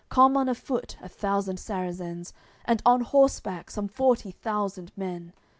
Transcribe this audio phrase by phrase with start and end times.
[0.09, 2.33] Come on afoot a thousand Sarrazens,
[2.65, 5.31] And on horseback some forty thousand men.